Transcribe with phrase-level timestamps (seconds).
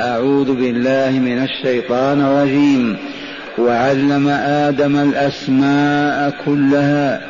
[0.00, 2.96] أعوذ بالله من الشيطان الرجيم.
[3.58, 7.20] وعلم آدم الأسماء كلها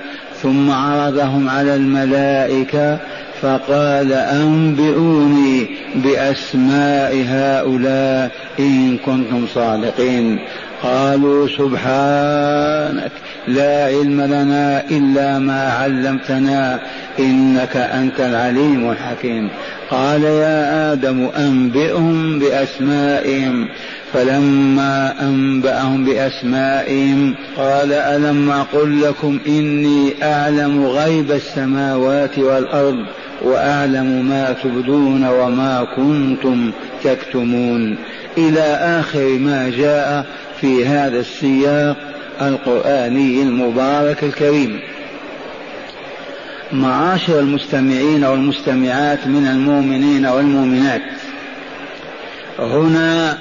[0.43, 2.99] ثم عرضهم على الملائكة
[3.43, 10.39] فقال أنبئوني بأسماء هؤلاء إن كنتم صادقين.
[10.85, 13.13] قالوا سبحانك
[13.49, 16.81] لا علم لنا إلا ما علمتنا
[17.19, 19.49] إنك أنت العليم الحكيم.
[19.91, 23.69] قال يا آدم أنبئهم بأسمائهم.
[24.13, 33.07] فلما أنبأهم بأسمائهم قال ألم أقل لكم إني أعلم غيب السماوات والأرض
[33.43, 36.71] وأعلم ما تبدون وما كنتم
[37.05, 37.97] تكتمون.
[38.39, 38.61] إلى
[39.01, 40.27] آخر ما جاء
[40.61, 41.97] في هذا السياق
[42.43, 44.81] القرآني المبارك الكريم.
[46.73, 51.03] معاشر المستمعين والمستمعات من المؤمنين والمؤمنات
[52.59, 53.39] هنا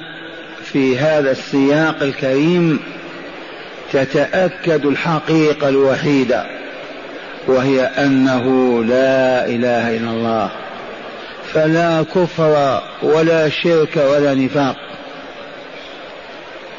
[0.64, 2.80] في هذا السياق الكريم
[3.92, 6.44] تتأكد الحقيقة الوحيدة
[7.46, 8.44] وهي أنه
[8.84, 10.50] لا إله إلا الله.
[11.52, 14.76] فلا كفر ولا شرك ولا نفاق.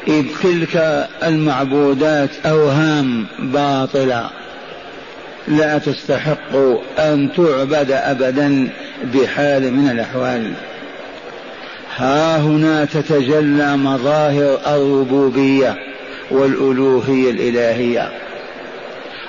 [0.08, 4.30] إذ تلك المعبودات أوهام باطلة.
[5.48, 6.56] لا تستحق
[6.98, 8.68] أن تعبد أبدا
[9.14, 10.52] بحال من الأحوال.
[11.96, 15.74] ها هنا تتجلى مظاهر الربوبية
[16.30, 18.12] والألوهية الإلهية.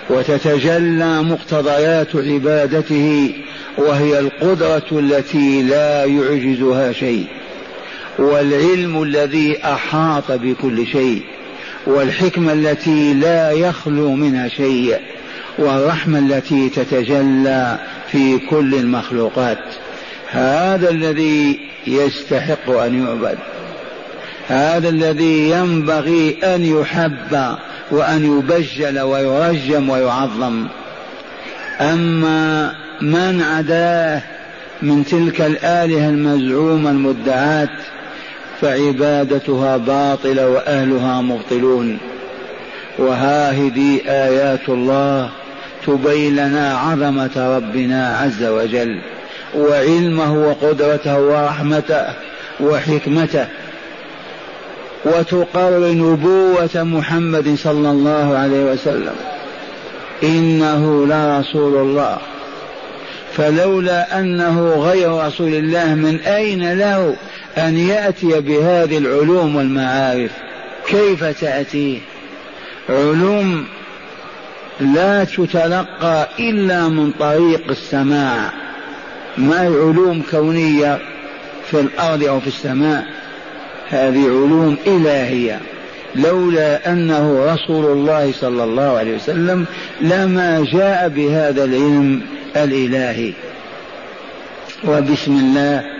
[0.09, 3.33] وتتجلى مقتضيات عبادته
[3.77, 7.27] وهي القدرة التي لا يعجزها شيء.
[8.19, 11.21] والعلم الذي أحاط بكل شيء
[11.87, 14.97] والحكمة التي لا يخلو منها شيء
[15.57, 17.79] والرحمة التي تتجلى
[18.11, 19.63] في كل المخلوقات.
[20.31, 23.37] هذا الذي يستحق أن يعبد.
[24.47, 27.57] هذا الذي ينبغي أن يحب
[27.91, 30.67] وأن يبجل ويرجم ويعظم.
[31.81, 34.21] أما من عداه
[34.81, 37.69] من تلك الآلهة المزعومة المدعاة
[38.61, 41.97] فعبادتها باطلة وأهلها مبطلون.
[42.99, 45.29] وها هذه آيات الله
[45.87, 49.01] تبين لنا عظمة ربنا عز وجل
[49.57, 52.05] وعلمه وقدرته ورحمته
[52.59, 53.45] وحكمته.
[55.05, 59.15] وتقرر نبوة محمد صلى الله عليه وسلم.
[60.23, 62.17] إنه لرسول الله.
[63.37, 67.15] فلولا أنه غير رسول الله من أين له
[67.57, 70.31] أن يأتي بهذه العلوم والمعارف.
[70.87, 71.99] كيف تأتيه
[72.89, 73.65] علوم
[74.79, 78.51] لا تتلقى إلا من طريق السماع.
[79.37, 80.99] ما هي علوم كونية
[81.71, 83.05] في الأرض أو في السماء؟
[83.89, 85.59] هذه علوم إلهية.
[86.15, 89.65] لولا أنه رسول الله صلى الله عليه وسلم
[90.01, 92.21] لما جاء بهذا العلم
[92.55, 93.33] الإلهي.
[94.83, 95.96] وبسم الله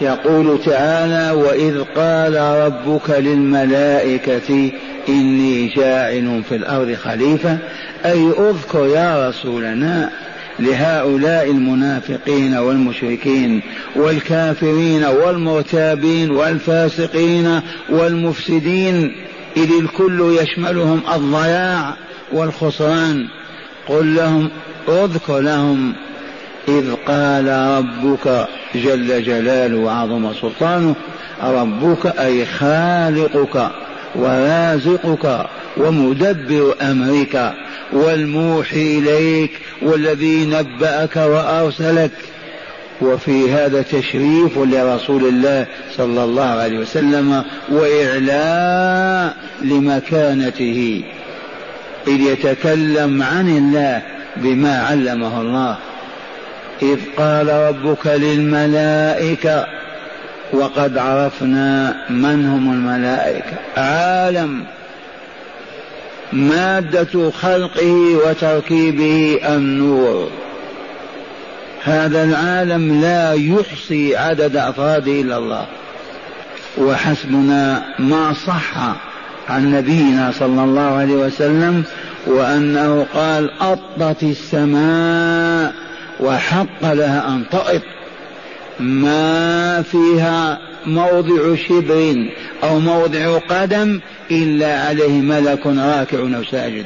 [0.00, 4.72] يقول تعالى وإذ قال ربك للملائكة
[5.08, 7.58] إني جاعل في الأرض خليفة
[8.04, 10.10] أي أذكر يا رسولنا
[10.58, 13.62] لهؤلاء المنافقين والمشركين
[13.96, 19.12] والكافرين والمرتابين والفاسقين والمفسدين
[19.56, 21.94] إذ الكل يشملهم الضياع
[22.32, 23.26] والخسران.
[23.88, 24.50] قل لهم
[24.88, 25.92] أذكر لهم
[26.78, 30.94] إذ قال ربك جل جلاله وعظم سلطانه
[31.42, 33.70] ربك أي خالقك
[34.14, 37.52] ورازقك ومدبر أمرك
[37.92, 39.50] والموحي إليك
[39.82, 42.10] والذي نبأك وأرسلك.
[43.02, 45.66] وفي هذا تشريف لرسول الله
[45.96, 51.04] صلى الله عليه وسلم وإعلاء لمكانته
[52.06, 54.02] إذ يتكلم عن الله
[54.36, 55.76] بما علمه الله.
[56.82, 59.66] إذ قال ربك للملائكة
[60.52, 63.56] وقد عرفنا من هم الملائكة.
[63.76, 64.64] عالم
[66.32, 70.30] مادة خلقه وتركيبه النور.
[71.84, 75.66] هذا العالم لا يحصي عدد أفراده إلا الله.
[76.78, 78.96] وحسبنا ما صح
[79.48, 81.84] عن نبينا صلى الله عليه وسلم
[82.26, 85.74] وأنه قال أطت السماء
[86.20, 87.82] وحق لها أن تأط
[88.80, 92.28] ما فيها موضع شبر
[92.62, 94.00] أو موضع قدم
[94.30, 96.84] إلا عليه ملك راكع أو ساجد.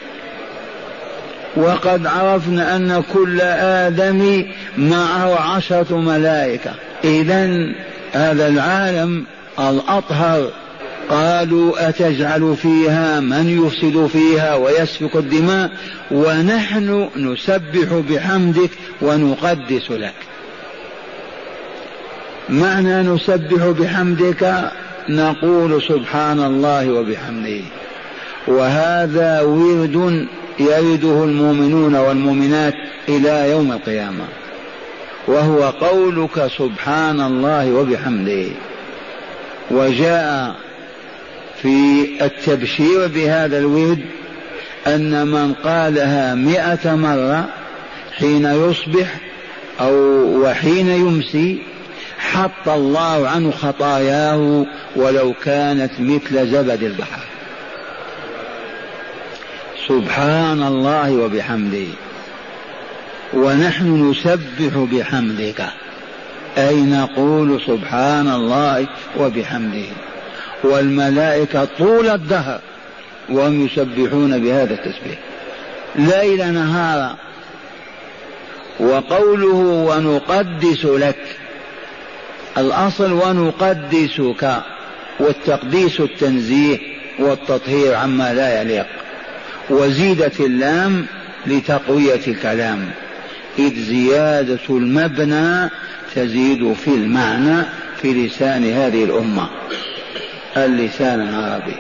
[1.57, 4.45] وقد عرفنا أن كل آدم
[4.79, 6.71] معه عشرة ملائكة.
[7.05, 7.73] إذا
[8.13, 9.25] هذا العالم
[9.59, 10.51] الأطهر
[11.11, 15.71] قالوا أتجعل فيها من يفسد فيها ويسفك الدماء
[16.11, 18.71] ونحن نسبح بحمدك
[19.03, 20.15] ونقدس لك.
[22.49, 24.71] معنى نسبح بحمدك
[25.09, 27.61] نقول سبحان الله وبحمده.
[28.49, 30.27] وهذا ورد
[30.61, 32.75] يرده المؤمنون والمؤمنات
[33.09, 34.25] إلى يوم القيامة.
[35.29, 38.47] وهو قولك سبحان الله وبحمده.
[39.71, 40.55] وجاء
[41.65, 44.01] في التبشير بهذا الورد
[44.87, 47.49] أن من قالها مئة مرة
[48.13, 49.07] حين يصبح
[49.81, 49.95] أو
[50.43, 51.63] وحين يمسي
[52.19, 54.67] حط الله عنه خطاياه
[54.97, 57.23] ولو كانت مثل زبد البحر.
[59.89, 61.87] سبحان الله وبحمده.
[63.35, 65.67] ونحن نسبح بحمدك.
[66.59, 68.87] أي نقول سبحان الله
[69.19, 70.14] وبحمده.
[70.65, 72.61] والملائكة طول الدهر
[73.29, 75.19] وهم يسبحون بهذا التسبيح.
[75.97, 77.17] ليل نهارا
[78.81, 79.55] وقوله
[79.89, 81.37] ونقدس لك.
[82.59, 84.63] الأصل ونقدسك
[85.21, 86.79] والتقديس التنزيه
[87.19, 88.87] والتطهير عما لا يليق.
[89.71, 91.07] وزيدت اللام
[91.47, 92.91] لتقوية الكلام.
[93.59, 95.71] إذ زيادة المبنى
[96.15, 97.65] تزيد في المعنى
[98.03, 99.49] في لسان هذه الأمة.
[100.57, 101.77] اللسان العربي.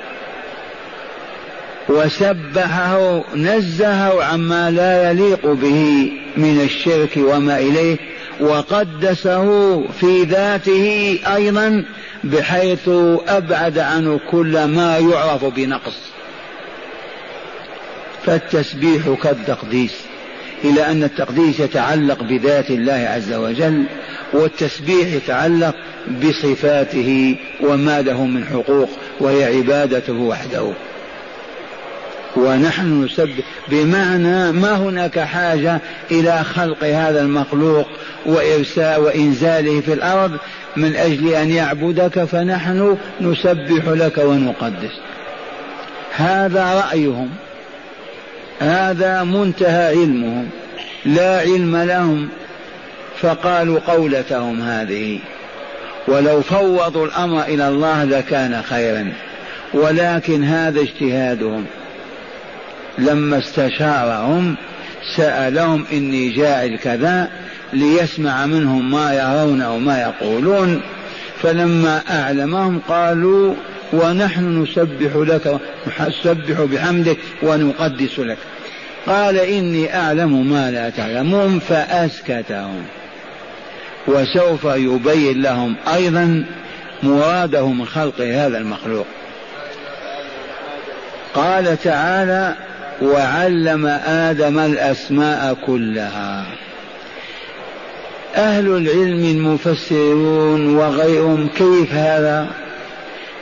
[1.89, 7.97] وسبحه نزهه عما لا يليق به من الشرك وما إليه
[8.41, 11.85] وقدسه في ذاته أيضا
[12.25, 12.89] بحيث
[13.29, 15.99] أبعد عنه كل ما يعرف بنقص.
[18.27, 19.95] فالتسبيح كالتقديس
[20.65, 23.85] إلى أن التقديس يتعلق بذات الله عز وجل
[24.33, 25.75] والتسبيح يتعلق
[26.23, 28.89] بصفاته وما له من حقوق
[29.21, 30.73] وهي عبادته وحده.
[32.37, 35.81] ونحن نسبح بمعنى ما هناك حاجة
[36.11, 37.87] إلى خلق هذا المخلوق
[38.27, 40.33] وإرساء وإنزاله في الأرض
[40.77, 44.93] من أجل أن يعبدك فنحن نسبح لك ونقدس.
[46.17, 47.31] هذا رأيهم.
[48.59, 50.49] هذا منتهى علمهم.
[51.05, 52.29] لا علم لهم.
[53.21, 55.19] فقالوا قولتهم هذه.
[56.09, 59.13] ولو فوضوا الأمر إلى الله لكان خيرا.
[59.75, 61.65] ولكن هذا اجتهادهم.
[62.99, 64.57] لما استشارهم
[65.17, 67.29] سألهم إني جاعل كذا
[67.73, 70.81] ليسمع منهم ما يرون أو ما يقولون.
[71.43, 73.55] فلما أعلمهم قالوا
[73.93, 75.61] ونحن نسبح لك
[76.01, 78.39] نسبح بحمدك ونقدس لك.
[79.07, 82.83] قال إني أعلم ما لا تعلمون فأسكتهم.
[84.09, 86.45] وسوف يبين لهم أيضا
[87.03, 89.07] مراده من خلق هذا المخلوق.
[91.35, 92.55] قال تعالى
[93.03, 96.45] وعلم آدم الأسماء كلها.
[98.37, 102.47] أهل العلم المفسرون وغيرهم كيف هذا؟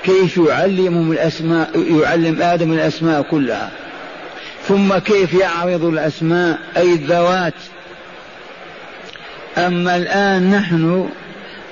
[0.05, 1.71] كيف يعلمهم الأسماء
[2.01, 3.71] يعلم آدم الأسماء كلها؟
[4.69, 7.55] ثم كيف يعرض الأسماء أي الذوات
[9.59, 11.09] أما الآن نحن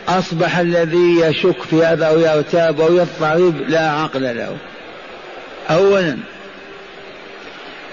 [0.09, 4.57] أصبح الذي يشك في هذا أو يرتاب أو يضطرب لا عقل له.
[5.71, 6.17] أولا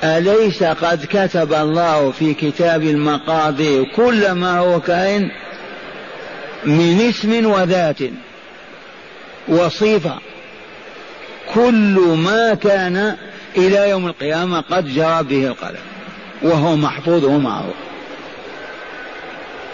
[0.03, 5.31] أليس قد كتب الله في كتاب المقادير كل ما هو كائن
[6.65, 7.97] من اسم وذات
[9.47, 10.17] وصفة؟
[11.53, 13.15] كل ما كان
[13.57, 15.79] إلى يوم القيامة قد جرى به القلم
[16.41, 17.86] وهو محفوظ ومعروف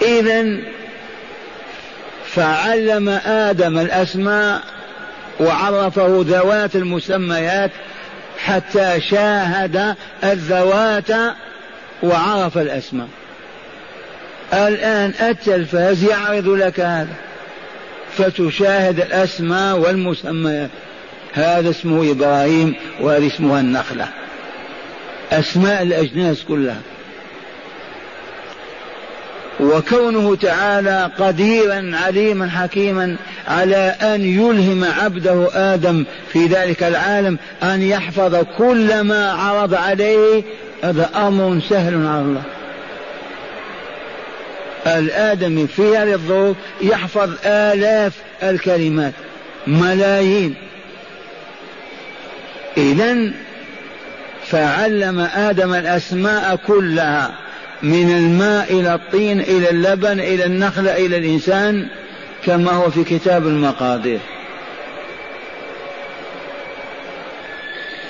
[0.06, 0.58] إذا
[2.26, 4.62] فعلم آدم الأسماء
[5.40, 7.72] وعرفه ذوات المسميات
[8.46, 11.10] حتى شاهد الذوات
[12.04, 13.08] وعرف الأسماء.
[14.54, 17.16] الآن التلفاز يعرض لك هذا.
[18.18, 20.70] فتشاهد الأسماء والمسميات.
[21.34, 24.08] هذا اسمه إبراهيم وهذه اسمها النخلة.
[25.32, 26.82] أسماء الأجناس كلها.
[29.60, 33.16] وكونه تعالى قديرا عليما حكيما
[33.48, 40.44] على أن يلهم عبده آدم في ذلك العالم أن يحفظ كل ما عرض عليه
[40.84, 42.44] هذا أمر سهل على الله.
[44.88, 49.14] الآدمي في هذه الظروف يحفظ آلاف الكلمات
[49.68, 50.56] ملايين.
[52.78, 53.32] إذا
[54.46, 57.43] فعلم آدم الأسماء كلها.
[57.84, 61.88] من الماء إلى الطين إلى اللبن إلى النخلة إلى الإنسان
[62.46, 64.20] كما هو في كتاب المقادير.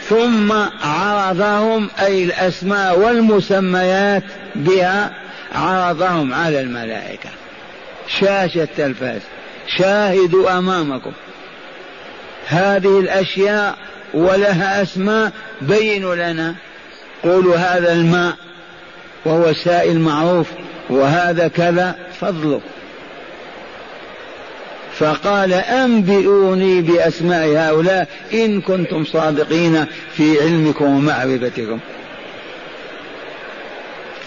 [0.09, 0.51] ثم
[0.83, 4.23] عرضهم أي الأسماء والمسميات
[4.55, 5.13] بها
[5.55, 7.29] عرضهم على الملائكة.
[8.07, 9.21] شاشة التلفاز
[9.77, 11.11] شاهدوا أمامكم.
[12.47, 13.77] هذه الأشياء
[14.13, 16.55] ولها أسماء بينوا لنا.
[17.23, 18.35] قولوا هذا الماء
[19.25, 20.47] وهو سائل معروف
[20.89, 22.61] وهذا كذا فضله.
[24.99, 31.79] فقال أنبئوني بأسماء هؤلاء إن كنتم صادقين في علمكم ومعرفتكم.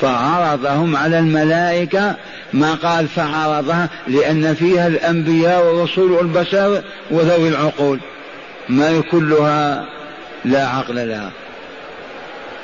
[0.00, 2.16] فعرضهم على الملائكة
[2.52, 8.00] ما قال فعرضها لأن فيها الأنبياء والرسول والبشر وذوي العقول.
[8.68, 9.86] ما كلها
[10.44, 11.30] لا عقل لها.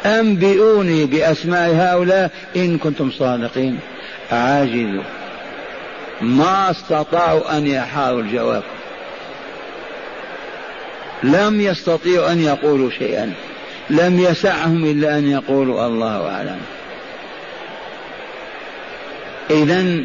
[0.06, 3.78] أنبئوني بأسماء هؤلاء إن كنتم صادقين.
[4.32, 5.02] عاجزوا
[6.20, 8.62] ما استطاعوا أن يحاروا الجواب.
[11.22, 13.32] لم يستطيعوا أن يقولوا شيئا.
[13.90, 16.60] لم يسعهم إلا أن يقولوا الله أعلم.
[19.50, 20.04] إذا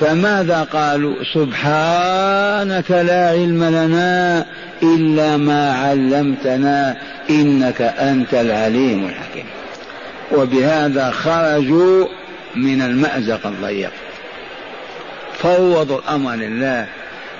[0.00, 4.46] فماذا قالوا؟ سبحانك لا علم لنا
[4.82, 6.96] إلا ما علمتنا
[7.30, 9.46] إنك أنت العليم الحكيم.
[10.32, 12.06] وبهذا خرجوا
[12.56, 13.90] من المأزق الضيق.
[15.38, 16.86] فوضوا الأمر لله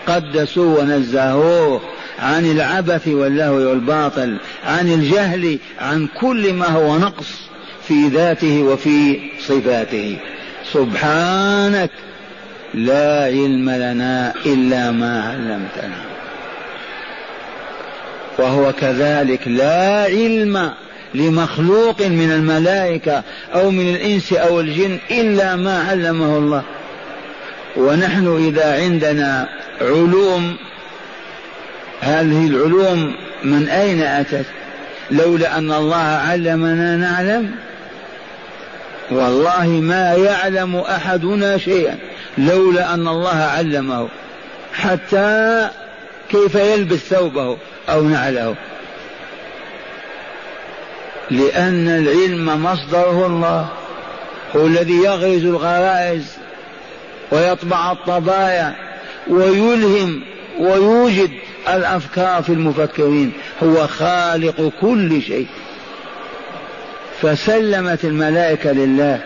[0.06, 1.80] قدسوا ونزهوه
[2.18, 4.36] عن العبث واللهو والباطل
[4.66, 7.32] عن الجهل عن كل ما هو نقص
[7.88, 10.16] في ذاته وفي صفاته.
[10.72, 11.90] سبحانك
[12.74, 15.96] لا علم لنا إلا ما علمتنا.
[18.38, 20.72] وهو كذلك لا علم
[21.14, 23.22] لمخلوق من الملائكة
[23.54, 26.62] أو من الإنس أو الجن إلا ما علمه الله.
[27.76, 29.48] ونحن إذا عندنا
[29.80, 30.56] علوم
[32.00, 34.46] هذه العلوم من أين أتت؟
[35.10, 37.50] لولا أن الله علمنا نعلم.
[39.10, 41.98] والله ما يعلم أحدنا شيئا.
[42.40, 44.08] لولا أن الله علمه
[44.74, 45.68] حتى
[46.30, 47.56] كيف يلبس ثوبه
[47.88, 48.54] أو نعله.
[51.30, 53.68] لأن العلم مصدره الله
[54.56, 56.36] هو الذي يغرز الغرائز
[57.32, 58.74] ويطبع الطبايا
[59.28, 60.22] ويلهم
[60.60, 61.30] ويوجد
[61.68, 63.32] الأفكار في المفكرين
[63.62, 65.46] هو خالق كل شيء.
[67.22, 69.20] فسلمت الملائكة لله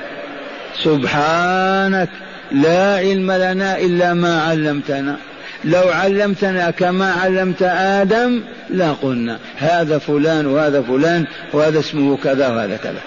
[0.85, 2.09] سبحانك
[2.53, 5.17] لا علم لنا إلا ما علمتنا.
[5.65, 13.01] لو علمتنا كما علمت آدم لقلنا هذا فلان وهذا فلان وهذا اسمه كذا وهذا كذا.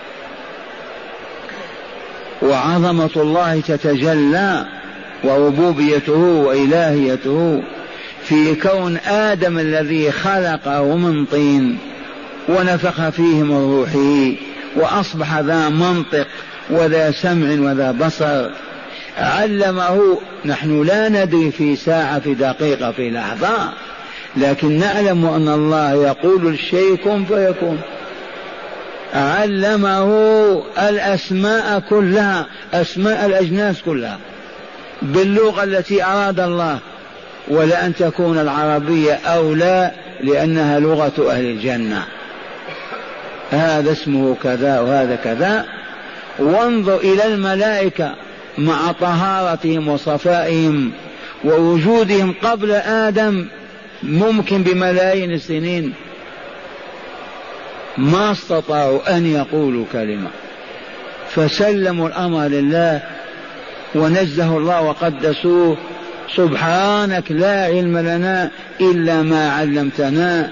[2.42, 4.66] وعظمة الله تتجلى
[5.24, 7.64] وربوبيته وإلهيته
[8.24, 11.78] في كون آدم الذي خلقه من طين
[12.50, 14.36] ونفخ فيه من روحه
[14.76, 16.28] وأصبح ذا منطق
[16.70, 18.50] وذا سمع وذا بصر.
[19.18, 23.70] علمه نحن لا ندري في ساعة في دقيقة في لحظة.
[24.38, 27.82] لكن نعلم أن الله يقول الشيء كن فيكون.
[29.14, 30.12] علمه
[30.90, 34.18] الأسماء كلها أسماء الأجناس كلها.
[35.02, 36.80] باللغة التي أراد الله.
[37.48, 39.92] ولا أن تكون العربية أولى
[40.24, 42.04] لأنها لغة أهل الجنة.
[43.52, 45.66] هذا اسمه كذا وهذا كذا.
[46.40, 48.16] وانظر إلى الملائكة.
[48.58, 50.92] مع طهارتهم وصفائهم
[51.46, 53.46] ووجودهم قبل آدم
[54.04, 55.94] ممكن بملايين السنين.
[57.98, 60.30] ما استطاعوا أن يقولوا كلمة.
[61.30, 63.02] فسلموا الأمر لله
[63.96, 65.78] ونزه الله وقدسوه.
[66.36, 70.52] سبحانك لا علم لنا إلا ما علمتنا.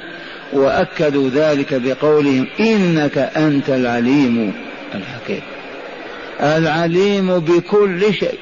[0.54, 4.54] وأكدوا ذلك بقولهم إنك أنت العليم
[4.96, 5.42] الحكيم.
[6.42, 8.40] العليم بكل شيء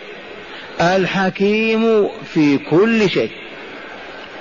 [0.82, 3.32] الحكيم في كل شيء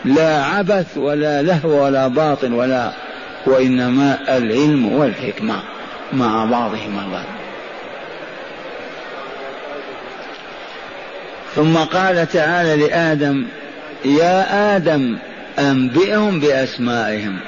[0.04, 2.92] لا عبث ولا لهو ولا باطل ولا
[3.46, 5.62] وإنما العلم والحكمة
[6.12, 7.24] مع بعضهما البعض
[11.54, 13.44] ثم قال تعالى لآدم
[14.04, 15.16] يا آدم
[15.58, 17.38] أنبئهم بأسمائهم.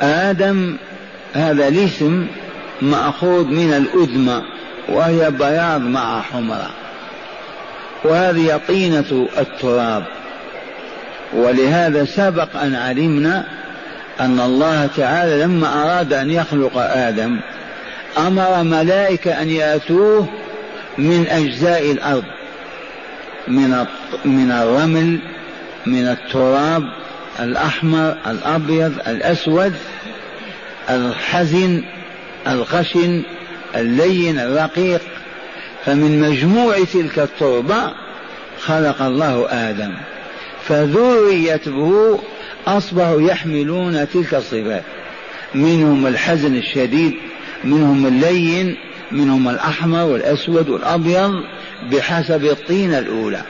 [0.00, 0.76] آدم
[1.34, 2.26] هذا الاسم
[2.82, 4.42] مأخوذ من الأدمة
[4.88, 6.70] وهي بياض مع حمرة.
[8.04, 10.04] وهذه طينة التراب.
[11.32, 13.44] ولهذا سبق أن علمنا
[14.20, 17.40] أن الله تعالى لما أراد أن يخلق آدم
[18.18, 20.28] أمر ملائكة أن يأتوه
[20.98, 22.24] من أجزاء الأرض
[23.48, 23.84] من
[24.24, 25.18] من الرمل
[25.86, 26.84] من التراب
[27.40, 29.74] الأحمر الأبيض الأسود
[30.90, 31.82] الحزن
[32.48, 33.22] الخشن
[33.76, 35.00] اللين الرقيق.
[35.84, 37.92] فمن مجموع تلك التربة
[38.60, 39.94] خلق الله آدم.
[40.68, 42.18] فذريته
[42.66, 44.82] أصبحوا يحملون تلك الصفات.
[45.54, 47.14] منهم الحزن الشديد
[47.64, 48.76] منهم اللين
[49.12, 51.32] منهم الأحمر والأسود والأبيض
[51.92, 53.42] بحسب الطينة الأولى.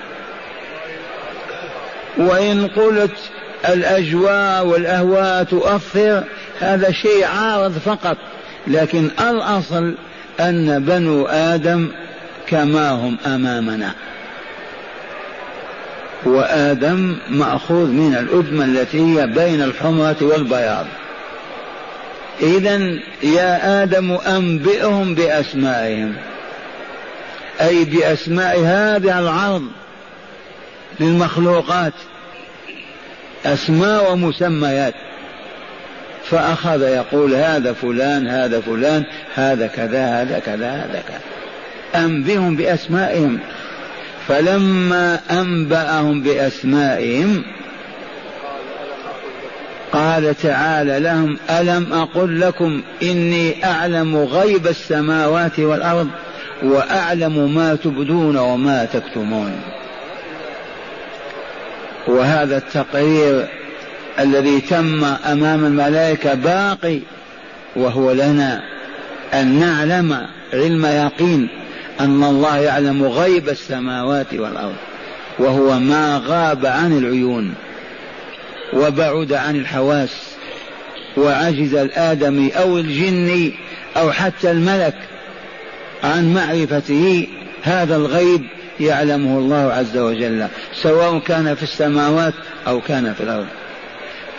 [2.19, 3.17] وإن قلت
[3.69, 6.25] الأجواء والأهواء تؤثر
[6.61, 8.17] هذا شيء عارض فقط.
[8.67, 9.95] لكن الأصل
[10.41, 11.89] أن بنو آدم
[12.47, 13.95] كما هم أمامنا.
[16.25, 20.87] وآدم مأخوذ من الأدمة التي هي بين الحمرة والبياض.
[22.41, 26.15] إذا يا آدم أنبئهم بأسمائهم.
[27.61, 29.63] أي بأسماء هذا العرض
[31.01, 31.93] للمخلوقات.
[33.47, 34.95] أسماء ومسميات.
[36.31, 41.21] فأخذ يقول هذا فلان هذا فلان هذا كذا هذا كذا هذا كذا.
[42.05, 43.39] أنبئهم بأسمائهم.
[44.29, 47.45] فلما أنبأهم بأسمائهم
[49.93, 56.09] قال تعالى لهم ألم أقل لكم إني أعلم غيب السماوات والأرض
[56.63, 59.61] وأعلم ما تبدون وما تكتمون.
[62.07, 63.49] وهذا التقرير
[64.21, 67.01] الذي تم أمام الملائكة باقي
[67.77, 68.63] وهو لنا
[69.35, 71.49] أن نعلم علم يقين
[72.01, 74.77] أن الله يعلم غيب السماوات والأرض
[75.39, 77.55] وهو ما غاب عن العيون
[78.73, 80.11] وبعد عن الحواس
[81.17, 83.53] وعجز الادمي أو الجن
[83.97, 84.95] أو حتى الملك
[86.05, 87.29] عن معرفته
[87.63, 88.43] هذا الغيب
[88.81, 90.47] يعلمه الله عز وجل
[90.83, 92.35] سواء كان في السماوات
[92.67, 93.47] أو كان في الأرض.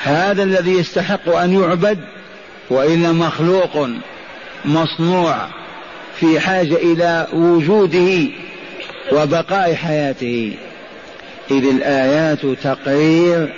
[0.04, 2.00] هذا الذي يستحق أن يعبد
[2.70, 3.90] وإلا مخلوق
[4.66, 5.48] مصنوع
[6.20, 8.28] في حاجة إلى وجوده
[9.12, 10.54] وبقاء حياته.
[11.52, 13.54] إذ الآيات تقرير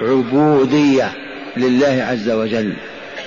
[0.00, 1.12] عبودية
[1.56, 2.74] لله عز وجل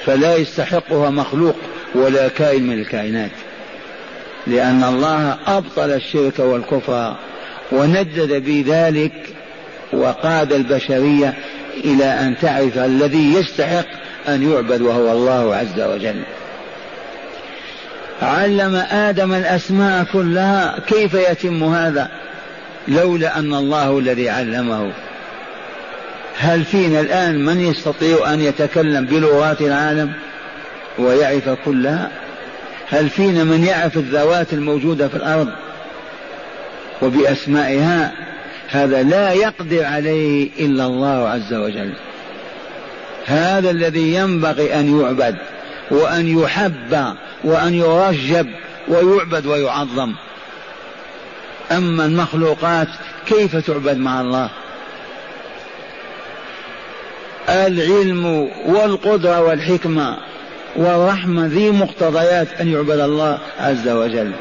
[0.06, 1.56] فلا يستحقها مخلوق
[1.96, 3.32] ولا كائن من الكائنات.
[4.48, 7.16] لأن الله أبطل الشرك والكفر
[7.72, 9.14] وندد بذلك
[9.94, 11.34] وقاد البشرية
[11.86, 13.86] إلى أن تعرف الذي يستحق
[14.28, 16.24] أن يعبد وهو الله عز وجل.
[18.22, 22.10] علم آدم الأسماء كلها كيف يتم هذا؟
[22.88, 24.92] لولا أن الله الذي علمه.
[26.40, 30.14] هل فينا الآن من يستطيع أن يتكلم بلغات العالم
[31.00, 32.10] ويعرف كلها؟
[32.90, 35.50] هل فينا من يعرف الذوات الموجودة في الأرض
[37.02, 38.12] وبأسمائها؟
[38.70, 41.94] هذا لا يقدر عليه إلا الله عز وجل.
[43.26, 45.36] هذا الذي ينبغي أن يعبد
[45.92, 48.48] وأن يحب وأن يرجب
[48.88, 50.14] ويعبد ويعظم.
[51.72, 52.88] أما المخلوقات
[53.26, 54.50] كيف تعبد مع الله؟
[57.50, 60.18] العلم والقدرة والحكمة
[60.76, 64.32] والرحمة ذي مقتضيات أن يعبد الله عز وجل.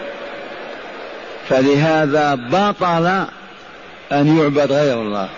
[1.49, 3.27] فلهذا بطل
[4.13, 5.29] أن يعبد غير الله.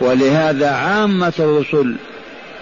[0.00, 1.96] ولهذا عامة الرسل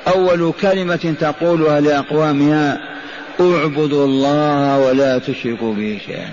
[0.09, 2.81] أول كلمة تقولها لأقوامها
[3.41, 6.31] اعبدوا الله ولا تشركوا به شيئا.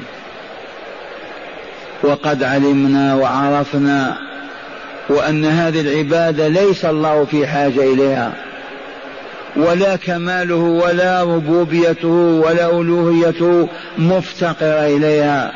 [2.03, 4.17] وقد علمنا وعرفنا
[5.09, 8.33] وأن هذه العبادة ليس الله في حاجة إليها.
[9.55, 12.07] ولا كماله ولا ربوبيته
[12.45, 15.51] ولا ألوهيته مفتقرة إليها.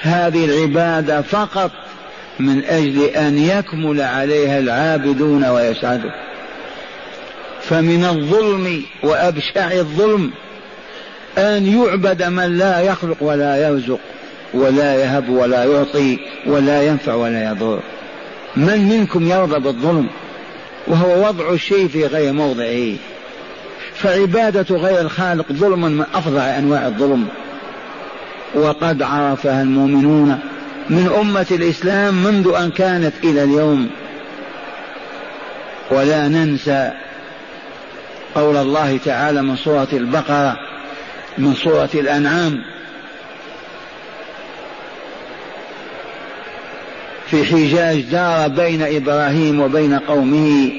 [0.00, 1.70] هذه العبادة فقط
[2.40, 6.10] من أجل أن يكمل عليها العابدون ويسعدوا.
[7.62, 10.30] فمن الظلم وأبشع الظلم
[11.38, 14.00] أن يعبد من لا يخلق ولا يرزق
[14.54, 17.80] ولا يهب ولا يعطي ولا ينفع ولا يضر.
[18.56, 20.06] من منكم يرضى بالظلم
[20.86, 22.96] وهو وضع الشيء في غير موضعه.
[23.94, 27.26] فعبادة غير الخالق ظلم من أفظع أنواع الظلم.
[28.54, 30.38] وقد عرفها المؤمنون
[30.90, 33.90] من أمة الإسلام منذ أن كانت إلى اليوم.
[35.90, 36.92] ولا ننسى
[38.34, 40.56] قول الله تعالى من سورة البقرة
[41.38, 42.62] من سورة الأنعام.
[47.26, 50.72] في حجاج دار بين إبراهيم وبين قومه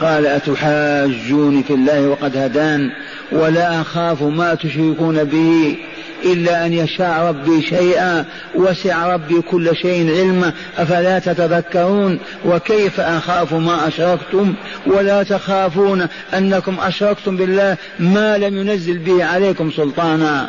[0.00, 2.90] قال أتحاجوني في الله وقد هدان
[3.32, 5.76] ولا أخاف ما تشركون به.
[6.24, 13.88] إلا أن يشاء ربي شيئا وسع ربي كل شيء علما أفلا تتذكرون؟ وكيف أخاف ما
[13.88, 14.54] أشركتم؟
[14.86, 20.48] ولا تخافون أنكم أشركتم بالله ما لم ينزل به عليكم سلطانا؟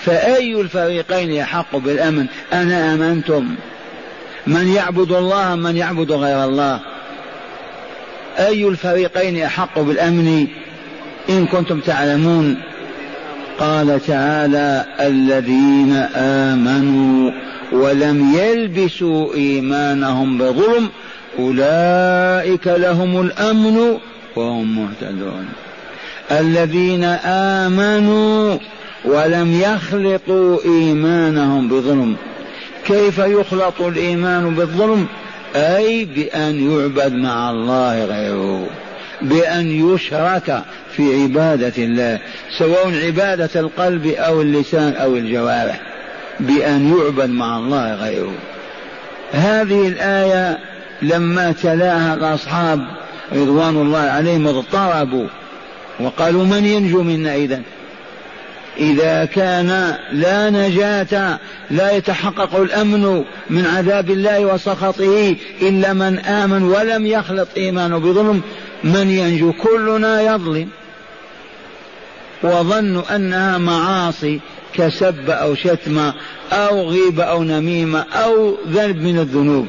[0.00, 3.54] فأي الفريقين يحق بالأمن؟ أنا آمنتم.
[4.46, 6.80] من يعبد الله من يعبد غير الله.
[8.38, 10.46] أي الفريقين أحق بالأمن؟
[11.30, 12.56] إن كنتم تعلمون.
[13.58, 17.30] قال تعالى الذين آمنوا
[17.72, 20.88] ولم يلبسوا إيمانهم بظلم
[21.38, 23.98] أولئك لهم الأمن
[24.36, 25.48] وهم مهتدون.
[26.30, 28.56] الذين آمنوا
[29.04, 32.16] ولم يخلطوا إيمانهم بظلم.
[32.86, 35.06] كيف يخلط الإيمان بالظلم؟
[35.56, 38.66] أي بأن يعبد مع الله غيره.
[39.22, 40.62] بأن يشرك
[40.96, 42.18] في عبادة الله
[42.58, 45.80] سواء عبادة القلب أو اللسان أو الجوارح
[46.40, 48.34] بأن يعبد مع الله غيره.
[49.32, 50.58] هذه الآية
[51.02, 52.80] لما تلاها الأصحاب
[53.32, 55.26] رضوان الله عليهم اضطربوا
[56.00, 57.62] وقالوا من ينجو منا إذا؟
[58.78, 61.38] إذا كان لا نجاة
[61.70, 68.42] لا يتحقق الأمن من عذاب الله وسخطه إلا من آمن ولم يخلط إيمانه بظلم
[68.84, 70.68] من ينجو كلنا يظلم.
[72.42, 74.40] وظنوا أنها معاصي
[74.74, 76.12] كسب أو شتم
[76.52, 79.66] أو غيبة أو نميمة أو ذنب من الذنوب.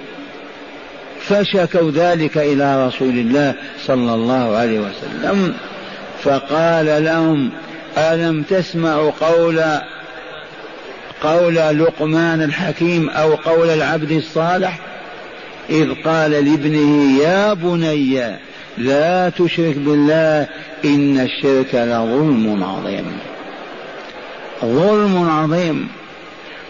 [1.21, 5.53] فشكوا ذلك إلى رسول الله صلى الله عليه وسلم.
[6.23, 7.51] فقال لهم
[7.97, 9.63] ألم تسمعوا قول
[11.23, 14.79] قول لقمان الحكيم أو قول العبد الصالح؟
[15.69, 18.39] إذ قال لابنه يا بني
[18.77, 20.47] لا تشرك بالله
[20.85, 23.17] إن الشرك لظلم عظيم.
[24.65, 25.87] ظلم عظيم.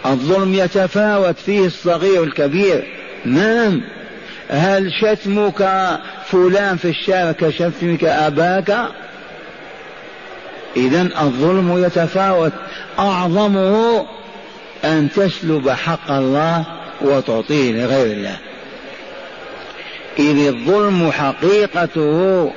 [0.06, 2.88] الظلم يتفاوت فيه الصغير والكبير.
[3.26, 3.82] نعم.
[4.50, 8.78] هل شتمك فلان في الشارع كشتمك أباك؟
[10.78, 12.54] إذا الظلم يتفاوت.
[13.00, 14.06] أعظمه
[14.86, 16.64] أن تسلب حق الله
[17.02, 18.38] وتعطيه لغير الله.
[20.20, 22.52] إذ الظلم حقيقته.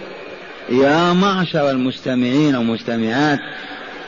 [0.69, 3.39] يا معشر المستمعين والمستمعات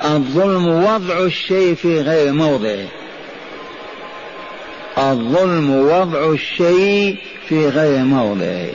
[0.05, 2.87] الظلم وضع الشيء في غير موضعه.
[4.99, 7.17] الظلم وضع الشيء
[7.49, 8.71] في غير موضعه.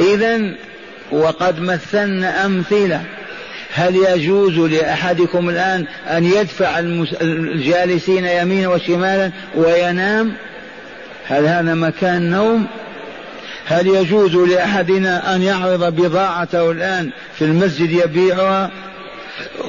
[0.00, 0.54] إذا
[1.12, 3.02] وقد مثلنا أمثلة.
[3.74, 6.78] هل يجوز لأحدكم الآن أن يدفع
[7.22, 10.32] الجالسين يمينا وشمالا وينام؟
[11.26, 12.66] هل هذا مكان نوم؟
[13.66, 18.70] هل يجوز لأحدنا أن يعرض بضاعته الآن في المسجد يبيعها؟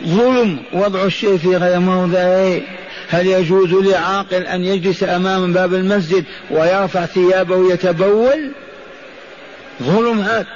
[0.07, 2.61] ظلم وضع الشيء في غير موضعه.
[3.09, 8.51] هل يجوز لعاقل أن يجلس أمام باب المسجد ويرفع ثيابه يتبول
[9.83, 10.47] ظلم هذا.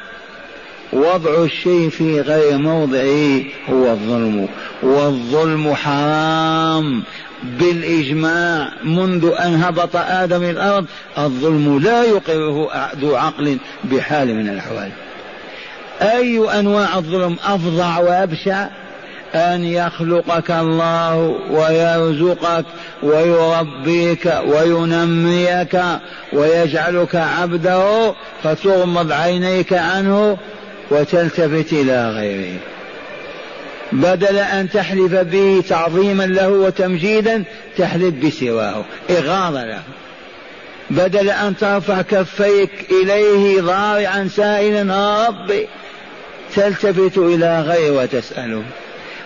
[0.94, 4.48] وضع الشيء في غير موضعه هو الظلم.
[4.84, 7.04] والظلم حرام.
[7.44, 10.86] بالإجماع منذ أن هبط آدم الأرض
[11.18, 12.70] الظلم لا يقره
[13.02, 14.92] ذو عقل بحال من الأحوال.
[16.02, 18.68] أي أنواع الظلم أفظع وأبشع؟
[19.36, 21.16] أن يخلقك الله
[21.52, 22.66] ويرزقك
[23.04, 25.82] ويربيك وينميك
[26.34, 30.38] ويجعلك عبده فتغمض عينيك عنه
[30.92, 32.60] وتلتفت إلى غيره.
[33.92, 37.44] بدل أن تحلف به تعظيما له وتمجيدا
[37.78, 38.86] تحلف بسواه.
[39.10, 39.82] إغاظة له.
[40.90, 45.68] بدل أن ترفع كفيك إليه ضارعا سائلا ربي!
[46.56, 48.64] تلتفت إلى غيره وتسأله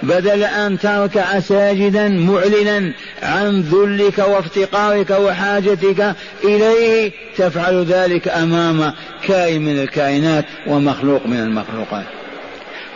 [0.03, 8.93] بدل أن تركع ساجدا معلنا عن ذلك وافتقارك وحاجتك إليه تفعل ذلك أمام
[9.27, 12.05] كائن من الكائنات ومخلوق من المخلوقات.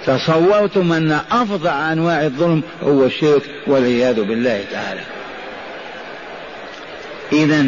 [0.05, 5.01] تصورتم أن أفظع أنواع الظلم هو الشرك والعياذ بالله تعالى.
[7.31, 7.65] إذا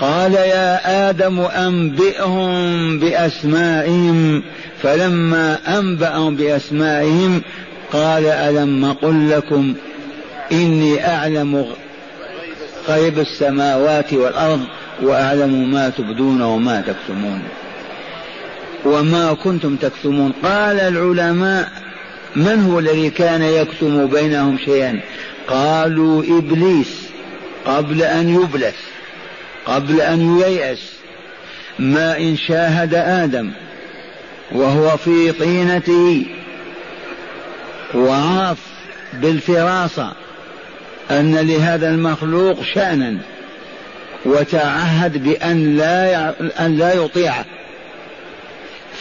[0.00, 4.42] قال يا آدم أنبئهم بأسمائهم
[4.82, 7.42] فلما أنبأهم بأسمائهم
[7.92, 9.74] قال ألم قل لكم
[10.52, 11.66] إني أعلم
[12.88, 14.60] غيب السماوات والأرض؟
[15.02, 17.42] وأعلم ما تبدون وما تكتمون
[18.84, 20.32] وما كنتم تكتمون.
[20.42, 21.68] قال العلماء
[22.36, 25.00] من هو الذي كان يكتم بينهم شيئا؟
[25.48, 26.94] قالوا إبليس
[27.66, 28.76] قبل أن يبلس
[29.66, 30.92] قبل أن ييأس.
[31.78, 33.50] ما إن شاهد آدم
[34.52, 36.26] وهو في طينته
[37.94, 38.58] وعرف
[39.12, 40.12] بالفراسة
[41.10, 43.16] أن لهذا المخلوق شأنا.
[44.24, 46.34] وتعهد بأن لا
[46.66, 47.44] أن لا يطيعه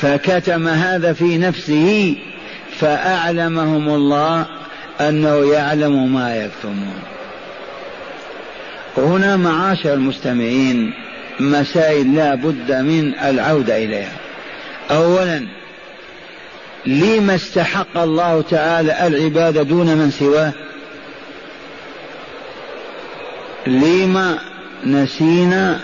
[0.02, 2.16] فكتم هذا في نفسه
[2.80, 4.46] فأعلمهم الله
[5.02, 7.02] أنه يعلم ما يكتمون.
[8.98, 10.94] هنا معاشر المستمعين
[11.40, 14.18] مسائل لا بد من العودة إليها.
[14.92, 15.48] أولا
[16.86, 20.54] لما استحق الله تعالى العبادة دون من سواه؟
[23.68, 24.49] لما
[24.86, 25.80] نسينا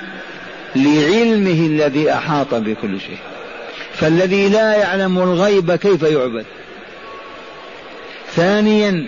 [0.75, 3.17] لعلمه الذي أحاط بكل شيء.
[3.93, 6.45] فالذي لا يعلم الغيب كيف يعبد.
[8.35, 9.07] ثانيا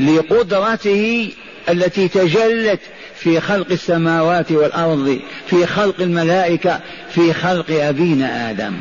[0.00, 1.30] لقدرته
[1.68, 2.80] التي تجلت
[3.16, 6.80] في خلق السماوات والأرض في خلق الملائكة
[7.10, 8.74] في خلق أبينا آدم.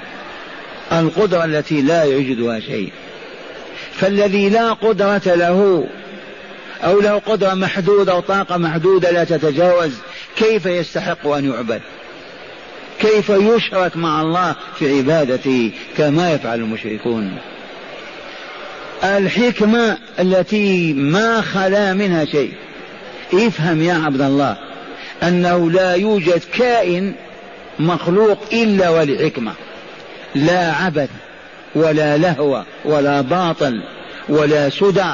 [0.91, 2.91] القدرة التي لا يوجدها شيء.
[3.91, 5.87] فالذي لا قدرة له
[6.83, 9.91] أو له قدرة محدودة أو طاقة محدودة لا تتجاوز
[10.35, 11.81] كيف يستحق أن يعبد؟
[12.99, 17.37] كيف يشرك مع الله في عبادته كما يفعل المشركون؟
[19.03, 22.53] الحكمة التي ما خلا منها شيء.
[23.33, 24.57] افهم يا عبد الله
[25.23, 27.13] أنه لا يوجد كائن
[27.79, 29.53] مخلوق إلا ولحكمة.
[30.35, 31.09] لا عبث
[31.75, 33.83] ولا لهو ولا باطل
[34.29, 35.13] ولا سدى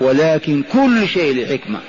[0.00, 1.80] ولكن كل شيء لحكمة.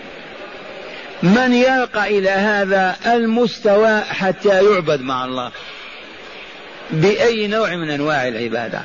[1.23, 5.51] من يرقى إلى هذا المستوى حتى يعبد مع الله؟
[6.91, 8.81] بأي نوع من أنواع العبادة؟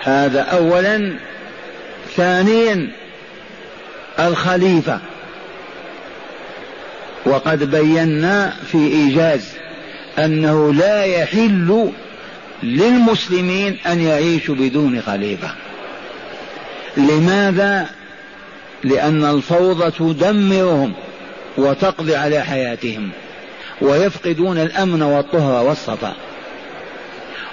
[0.00, 1.16] هذا أولا.
[2.16, 2.90] ثانيا
[4.18, 5.00] الخليفة.
[7.26, 9.48] وقد بينا في إيجاز
[10.18, 11.92] أنه لا يحل
[12.62, 15.54] للمسلمين أن يعيشوا بدون خليفة.
[16.96, 17.86] لماذا؟
[18.84, 20.92] لأن الفوضى تدمرهم
[21.58, 23.10] وتقضي على حياتهم
[23.80, 26.16] ويفقدون الأمن والطهر والصفاء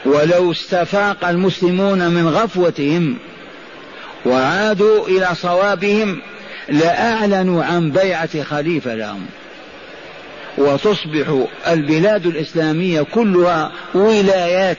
[0.06, 3.18] ولو استفاق المسلمون من غفوتهم
[4.26, 6.22] وعادوا إلى صوابهم
[6.70, 9.26] لأعلنوا عن بيعة خليفة لهم.
[10.58, 14.78] وتصبح البلاد الإسلامية كلها ولايات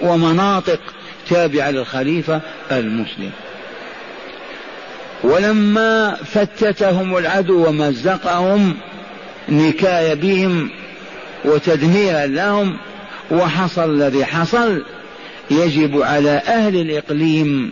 [0.00, 0.80] ومناطق
[1.28, 2.40] تابعة للخليفة
[2.72, 3.30] المسلم.
[5.22, 8.74] ولما فتتهم العدو ومزقهم
[9.48, 10.70] نكاية بهم
[11.44, 12.76] وتدميرا لهم
[13.30, 14.82] وحصل الذي حصل
[15.50, 17.70] يجب على أهل الإقليم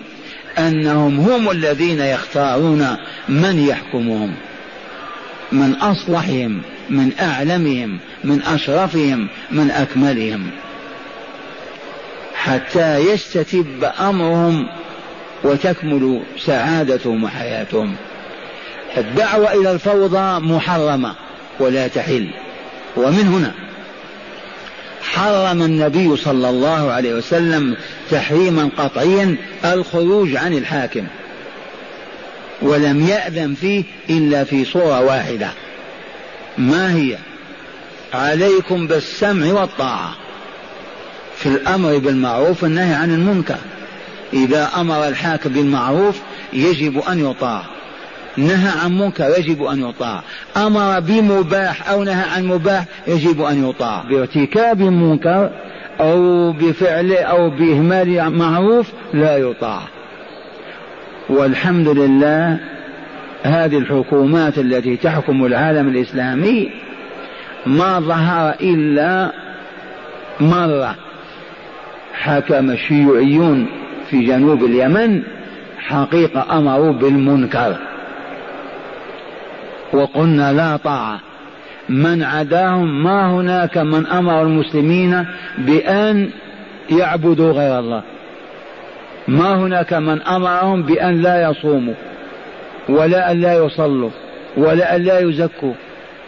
[0.59, 2.97] أنهم هم الذين يختارون
[3.29, 4.35] من يحكمهم
[5.53, 10.51] من أصلحهم من أعلمهم من أشرفهم من أكملهم.
[12.35, 14.69] حتى يستتب أمرهم
[15.45, 17.97] وتكمل سعادتهم وحياتهم.
[18.97, 21.15] الدعوة إلى الفوضى محرمة
[21.61, 22.31] ولا تحل.
[22.97, 23.53] ومن هنا
[25.03, 27.77] حرم النبي صلى الله عليه وسلم
[28.11, 31.07] تحريما قطعيا الخروج عن الحاكم.
[32.63, 35.51] ولم يأذن فيه إلا في صورة واحدة.
[36.59, 37.17] ما هي؟
[38.15, 40.15] عليكم بالسمع والطاعة.
[41.37, 43.59] في الأمر بالمعروف والنهي عن المنكر.
[44.35, 46.21] إذا أمر الحاكم بالمعروف
[46.53, 47.63] يجب أن يطاع.
[48.37, 50.23] نهى عن منكر يجب أن يطاع.
[50.57, 54.03] أمر بمباح أو نهى عن مباح يجب أن يطاع.
[54.11, 55.51] بارتكاب منكر
[56.01, 59.81] أو بفعل أو بإهمال معروف لا يطاع.
[61.29, 62.61] والحمد لله
[63.43, 66.71] هذه الحكومات التي تحكم العالم الإسلامي
[67.67, 69.33] ما ظهر إلا
[70.41, 70.97] مرة
[72.15, 73.84] حكم الشيوعيون
[74.15, 75.23] في جنوب اليمن
[75.79, 77.77] حقيقة أمروا بالمنكر.
[79.93, 81.21] وقلنا لا طاعة.
[81.89, 85.25] من عداهم ما هناك من أمر المسلمين
[85.59, 86.31] بأن
[86.91, 88.03] يعبدوا غير الله.
[89.29, 91.95] ما هناك من أمرهم بأن لا يصوموا
[92.89, 94.11] ولا أن لا يصلوا
[94.57, 95.75] ولا أن لا يزكوا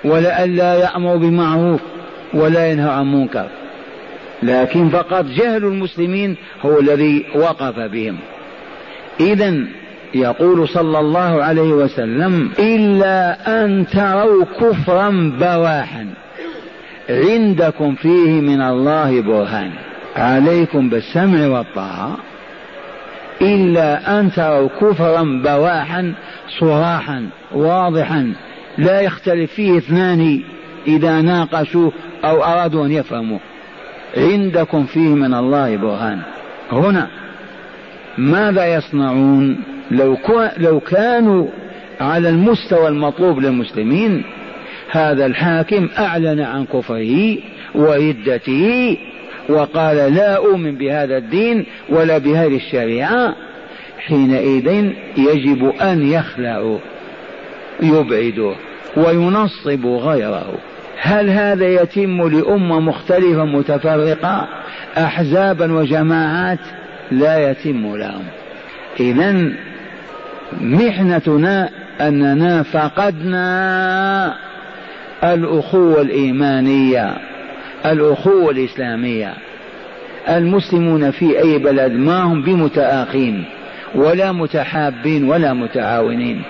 [0.05, 1.81] ولا أن لا يأمروا بمعروف
[2.35, 3.46] ولا ينهوا عن منكر
[4.42, 8.18] لكن فقط جهل المسلمين هو الذي وقف بهم.
[9.20, 9.55] اذا
[10.14, 16.07] يقول صلى الله عليه وسلم إلا أن تروا كفرا بواحا
[17.11, 19.70] عندكم فيه من الله برهان.
[20.16, 22.16] عليكم بالسمع والطاعة.
[23.42, 26.14] إلا أن تروا كفرا بواحا
[26.61, 28.33] صراحا واضحا
[28.79, 30.40] لا يختلف فيه اثنان
[30.87, 31.90] إذا ناقشوا
[32.25, 33.38] أو أرادوا أن يفهموا
[34.16, 36.22] عندكم فيه من الله برهان.
[36.72, 37.08] هنا
[38.18, 39.58] ماذا يصنعون؟
[39.90, 40.16] لو,
[40.58, 41.46] لو كانوا
[42.00, 44.24] على المستوى المطلوب للمسلمين
[44.90, 47.36] هذا الحاكم أعلن عن كفره
[47.74, 48.96] وردته
[49.48, 53.34] وقال لا أؤمن بهذا الدين ولا بهذه الشريعة
[53.98, 56.78] حينئذ يجب أن يخلعوا
[57.82, 58.54] يبعدوا
[58.96, 60.58] وينصبوا غيره.
[61.00, 64.48] هل هذا يتم لأمة مختلفة متفرقة؟
[64.96, 66.59] أحزابا وجماعات
[67.11, 68.24] لا يتم لهم.
[69.00, 69.52] إذا
[70.61, 74.35] محنتنا أننا فقدنا
[75.24, 77.14] الأخوة الإيمانية
[77.87, 79.35] الأخوة الإسلامية.
[80.28, 83.44] المسلمون في أي بلد ما هم بمتآخين
[83.94, 86.42] ولا متحابين ولا متعاونين.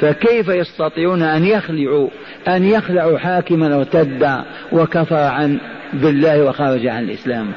[0.00, 2.08] فكيف يستطيعون أن يخلعوا
[2.48, 5.58] أن يخلعوا حاكما ارتد وكفر عن
[5.92, 7.52] بالله وخرج عن الإسلام؟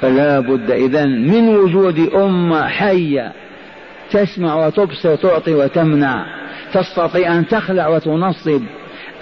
[0.00, 3.32] فلا بد إذا من وجود أمة حية
[4.10, 6.26] تسمع وتبصر تعطي وتمنع
[6.72, 8.62] تستطيع أن تخلع وتنصب.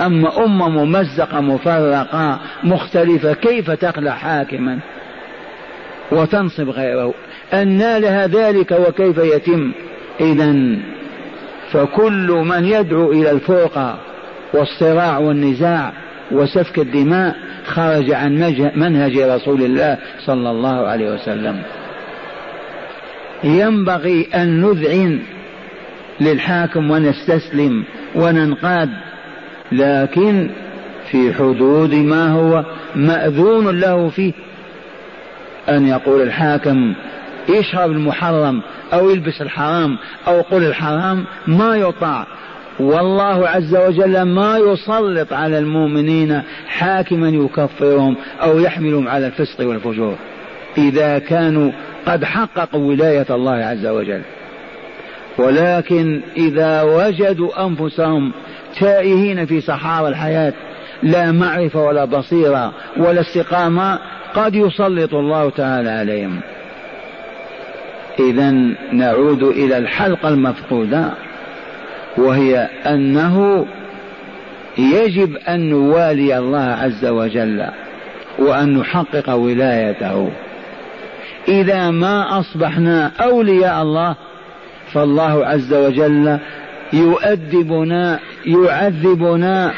[0.01, 4.79] أما أمة ممزقة مفرقة مختلفة كيف تخلع حاكما
[6.13, 7.15] وتنصب غيره؟
[7.53, 9.73] أن لها ذلك وكيف يتم؟
[10.21, 10.77] إذا
[11.75, 13.99] فكل من يدعو إلى الفرقة
[14.53, 15.93] والصراع والنزاع
[16.33, 18.33] وسفك الدماء خرج عن
[18.77, 21.63] منهج رسول الله صلى الله عليه وسلم.
[23.45, 25.21] ينبغي أن نذعن
[26.21, 27.85] للحاكم ونستسلم
[28.15, 28.91] وننقاد
[29.73, 30.51] لكن
[31.11, 34.33] في حدود ما هو مأذون له فيه.
[35.69, 36.95] أن يقول الحاكم
[37.49, 42.27] يشرب المحرم أو يلبس الحرام أو قل الحرام ما يطاع.
[42.81, 50.17] والله عز وجل ما يسلط على المؤمنين حاكما يكفرهم أو يحملهم على الفسق والفجور.
[50.79, 51.73] إذا كانوا
[52.07, 54.23] قد حققوا ولاية الله عز وجل.
[55.39, 58.33] ولكن إذا وجدوا أنفسهم
[58.81, 60.53] تائهين في صحارى الحياة
[61.03, 63.99] لا معرفة ولا بصيرة ولا استقامة
[64.35, 66.41] قد يسلط الله تعالى عليهم.
[68.19, 68.51] إذا
[68.93, 71.11] نعود إلى الحلقة المفقودة
[72.17, 73.67] وهي أنه
[74.79, 77.67] يجب أن نوالي الله عز وجل
[78.39, 80.31] وأن نحقق ولايته.
[81.49, 84.17] إذا ما أصبحنا أولياء الله
[84.93, 86.39] فالله عز وجل
[86.93, 89.73] يؤدبنا يعذبنا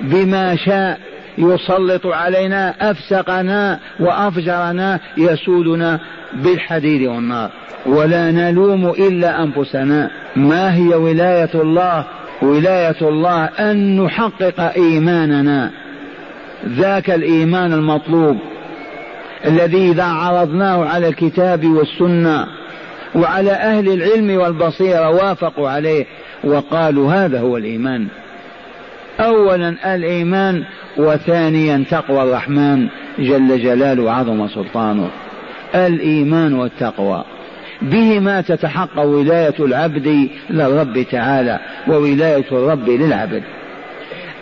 [0.00, 0.98] بما شاء
[1.38, 6.00] يسلط علينا أفسقنا وأفجرنا يسودنا
[6.34, 7.50] بالحديد والنار.
[7.86, 10.10] ولا نلوم إلا أنفسنا.
[10.36, 12.04] ما هي ولاية الله؟
[12.42, 15.70] ولاية الله أن نحقق إيماننا.
[16.68, 18.36] ذاك الإيمان المطلوب.
[19.46, 22.46] الذي إذا عرضناه على الكتاب والسنة
[23.14, 26.06] وعلى أهل العلم والبصيرة وافقوا عليه
[26.44, 28.06] وقالوا هذا هو الإيمان.
[29.20, 30.64] أولا الإيمان
[30.96, 32.86] وثانيا تقوى الرحمن.
[33.18, 35.10] جل جلاله وعظم سلطانه.
[35.74, 37.24] الإيمان والتقوى.
[37.82, 43.42] بهما تتحقق ولاية العبد للرب تعالى وولاية الرب للعبد.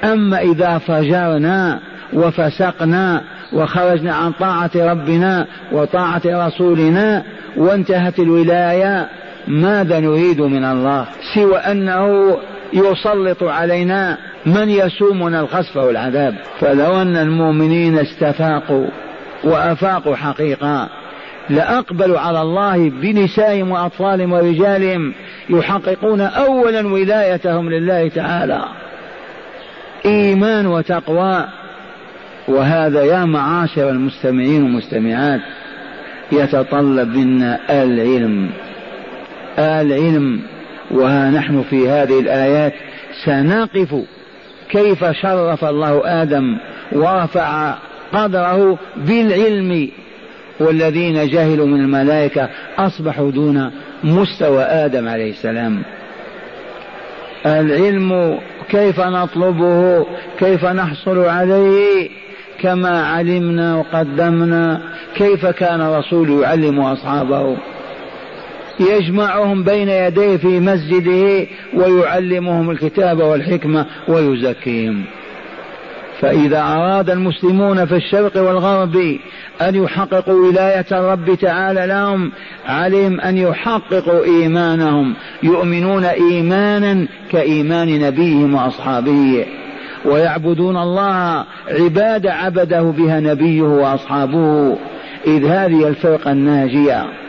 [0.05, 1.81] أما إذا فجرنا
[2.13, 7.23] وفسقنا وخرجنا عن طاعة ربنا وطاعة رسولنا
[7.57, 9.09] وانتهت الولاية
[9.49, 12.37] ماذا نريد من الله؟ سوى أنه
[12.73, 16.35] يسلط علينا من يسومنا الخسف والعذاب.
[16.61, 18.87] فلو أن المؤمنين استفاقوا
[19.45, 20.89] وأفاقوا حقيقة
[21.51, 25.15] لأقبلوا على الله بنسائهم وأطفالهم ورجالهم
[25.51, 28.65] يحققون أولا ولايتهم لله تعالى.
[30.07, 31.45] إيمان وتقوى.
[32.49, 35.41] وهذا يا معاشر المستمعين والمستمعات
[36.33, 38.51] يتطلب منا العلم.
[39.59, 40.41] العلم.
[40.91, 42.73] وها نحن في هذه الآيات
[43.25, 43.97] سنقف
[44.71, 46.57] كيف شرف الله آدم
[46.93, 47.75] ورفع
[48.13, 49.89] قدره بالعلم.
[50.61, 53.71] والذين جهلوا من الملائكة أصبحوا دون
[54.05, 55.83] مستوى آدم عليه السلام.
[57.47, 60.07] العلم كيف نطلبه
[60.39, 62.09] كيف نحصل عليه
[62.61, 64.81] كما علمنا وقدمنا
[65.15, 67.57] كيف كان الرسول يعلم أصحابه.
[68.81, 75.05] يجمعهم بين يديه في مسجده ويعلمهم الكتاب والحكمة ويزكيهم.
[76.21, 78.97] فإذا أراد المسلمون في الشرق والغرب
[79.61, 82.33] أن يحققوا ولاية الرب تعالى لهم
[82.67, 85.15] عليهم أن يحققوا إيمانهم.
[85.43, 89.47] يؤمنون إيمانا كإيمان نبيهم وأصحابه.
[90.05, 94.77] ويعبدون الله عبادة عبده بها نبيه وأصحابه.
[95.27, 97.24] إذ هذه الفرقة الناجية.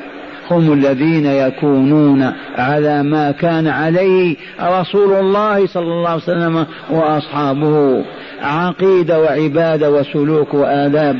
[0.51, 8.03] هم الذين يكونون على ما كان عليه رسول الله صلى الله عليه وسلم وأصحابه.
[8.41, 11.17] عقيدة وعبادة وسلوك وآداب.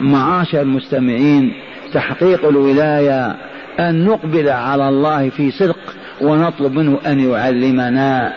[0.00, 1.52] معاشر المستمعين
[1.92, 3.36] تحقيق الولاية
[3.80, 5.78] أن نقبل على الله في صدق
[6.20, 8.32] ونطلب منه أن يعلمنا.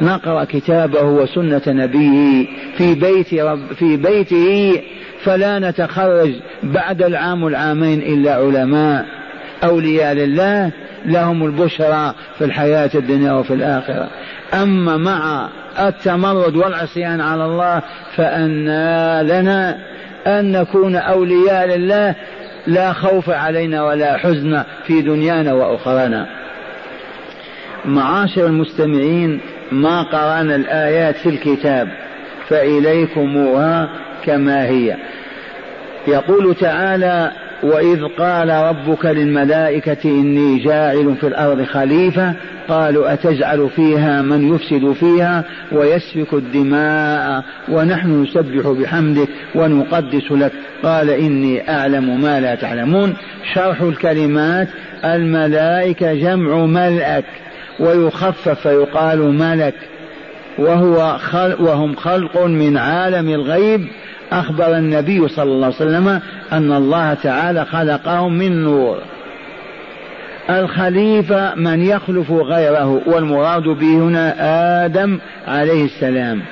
[0.00, 4.80] نقرأ كتابه وسنة نبيه في بيت رب في بيته
[5.24, 6.32] فلا نتخرج
[6.62, 9.19] بعد العام والعامين إلا علماء.
[9.64, 10.70] أولياء لله
[11.06, 14.08] لهم البشرى في الحياة الدنيا وفي الآخرة.
[14.54, 15.48] أما مع
[15.78, 17.82] التمرد والعصيان على الله
[18.16, 19.78] فأنا لنا
[20.26, 22.14] أن نكون أولياء لله
[22.66, 26.26] لا خوف علينا ولا حزن في دنيانا وأخرانا.
[27.84, 29.40] معاشر المستمعين
[29.72, 31.88] ما قرأنا الآيات في الكتاب
[32.48, 33.88] فإليكموها
[34.24, 34.96] كما هي.
[36.06, 37.32] يقول تعالى
[37.62, 42.34] وإذ قال ربك للملائكة إني جاعل في الأرض خليفة
[42.68, 50.52] قالوا أتجعل فيها من يفسد فيها ويسفك الدماء ونحن نسبح بحمدك ونقدس لك.
[50.82, 53.14] قال إني أعلم ما لا تعلمون.
[53.54, 54.68] شرح الكلمات
[55.04, 57.24] الملائكة جمع ملأك
[57.80, 59.74] ويخفف فيقال ملك
[60.58, 63.88] وهو خلق وهم خلق من عالم الغيب
[64.32, 66.20] أخبر النبي صلى الله عليه وسلم
[66.52, 68.98] أن الله تعالى خلقهم من نور.
[70.50, 74.34] الخليفة من يخلف غيره والمراد به هنا
[74.84, 76.42] آدم عليه السلام.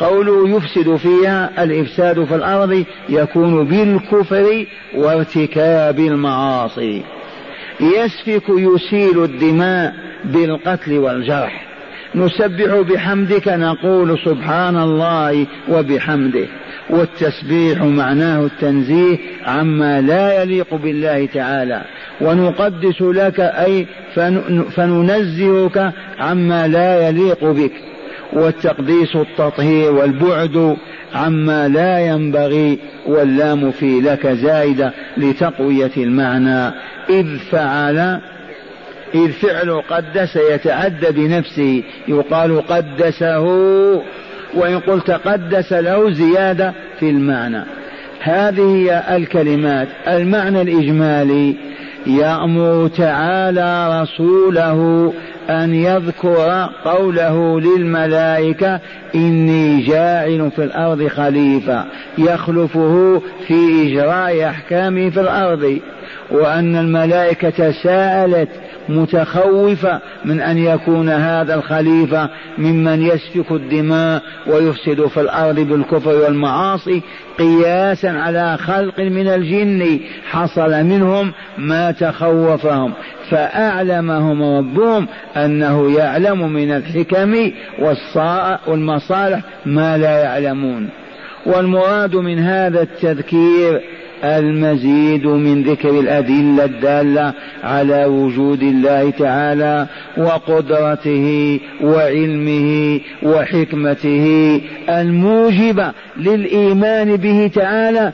[0.00, 7.02] قوله يفسد فيها الإفساد في الأرض يكون بالكفر وارتكاب المعاصي.
[7.80, 11.66] يسفك يسيل الدماء بالقتل والجرح.
[12.14, 16.46] نسبح بحمدك نقول سبحان الله وبحمده.
[16.90, 21.82] والتسبيح معناه التنزيه عما لا يليق بالله تعالى.
[22.20, 23.86] ونقدس لك أي
[24.70, 27.72] فننزهك عما لا يليق بك.
[28.32, 30.76] والتقديس التطهير والبعد
[31.14, 36.74] عما لا ينبغي واللام في لك زائده لتقوية المعنى.
[37.10, 38.20] إذ فعل
[39.14, 41.82] إذ فعل قدس يتعدى بنفسه.
[42.08, 43.46] يقال قدسه
[44.56, 47.64] وإن قلت قدس له زيادة في المعنى.
[48.20, 49.88] هذه هي الكلمات.
[50.08, 51.56] المعنى الإجمالي
[52.06, 55.12] يأمر تعالى رسوله
[55.50, 58.80] أن يذكر قوله للملائكة
[59.14, 61.84] إني جاعل في الأرض خليفة
[62.18, 65.78] يخلفه في إجراء أحكامه في الأرض.
[66.30, 68.48] وأن الملائكة سألت
[68.88, 77.02] متخوفة من أن يكون هذا الخليفة ممن يسفك الدماء ويفسد في الأرض بالكفر والمعاصي
[77.38, 80.00] قياسا على خلق من الجن.
[80.30, 82.92] حصل منهم ما تخوفهم
[83.30, 87.50] فأعلمهم ربهم أنه يعلم من الحكم
[88.66, 90.88] والمصالح ما لا يعلمون.
[91.46, 93.80] والمراد من هذا التذكير
[94.24, 97.32] المزيد من ذكر الأدلة الدالة
[97.64, 99.86] على وجود الله تعالى
[100.16, 108.12] وقدرته وعلمه وحكمته الموجبة للإيمان به تعالى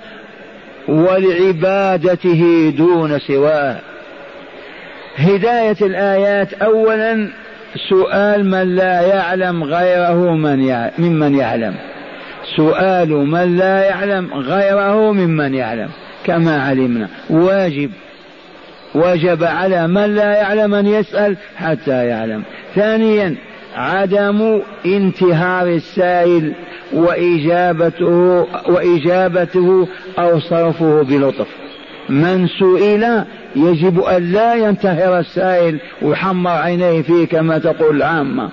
[0.88, 3.76] ولعبادته دون سواه.
[5.16, 6.53] هداية الآيات.
[6.55, 7.28] أولا
[7.88, 11.74] سؤال من لا يعلم غيره من ممن يعلم.
[12.57, 15.88] سؤال من لا يعلم غيره ممن يعلم
[16.24, 17.09] كما علمنا.
[17.30, 17.90] واجب.
[18.94, 22.42] وجب على من لا يعلم أن يسأل حتى يعلم.
[22.74, 23.34] ثانيا
[23.76, 26.53] عدم انتهار السائل
[26.92, 29.88] وإجابته وإجابته
[30.18, 31.46] أو صرفه بلطف.
[32.09, 33.24] من سئل
[33.57, 38.48] يجب أن لا ينتهر السائل ويحمر عينيه فيه كما تقول العامة.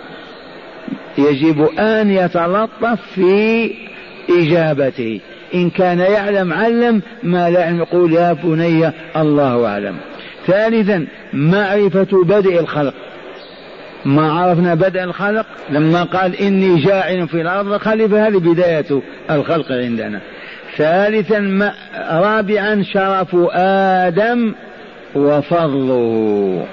[1.18, 3.72] يجب أن يتلطف في
[4.30, 5.20] إجابته
[5.54, 7.02] إن كان يعلم علم.
[7.24, 9.96] ما لا يعلم يقول يا بني الله أعلم.
[10.48, 12.94] ثالثا معرفة بدء الخلق.
[14.06, 19.02] ما عرفنا بدء الخلق لما قال إني جاعل في الأرض خليفة هذه بداية
[19.32, 20.22] الخلق عندنا.
[20.78, 21.72] ثالثا
[22.12, 24.54] رابعا شرف آدم
[25.16, 26.66] وفضله.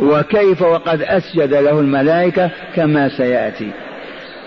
[0.00, 3.70] وكيف وقد أسجد له الملائكة؟ كما سيأتي.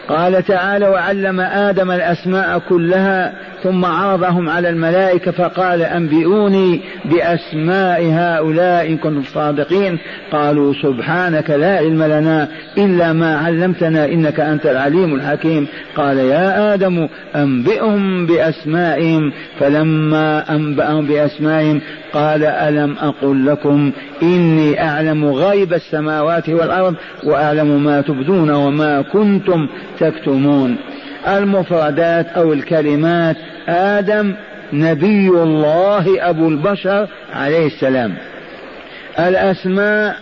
[0.09, 3.33] قال تعالى وعلم آدم الأسماء كلها
[3.63, 9.99] ثم عرضهم على الملائكة فقال أنبئوني بأسماء هؤلاء إن كنتم صادقين.
[10.31, 12.47] قالوا سبحانك لا علم لنا
[12.77, 15.67] إلا ما علمتنا إنك أنت العليم الحكيم.
[15.95, 19.31] قال يا آدم أنبئهم بأسمائهم.
[19.59, 21.81] فلما أنبأهم بأسمائهم
[22.13, 23.91] قال ألم أقل لكم
[24.23, 29.67] إني أعلم غيب السماوات والأرض وأعلم ما تبدون وما كنتم
[29.99, 30.77] تكتمون
[31.27, 33.35] المفردات أو الكلمات
[33.67, 34.33] آدم
[34.73, 38.13] نبي الله أبو البشر عليه السلام.
[39.19, 40.15] الأسماء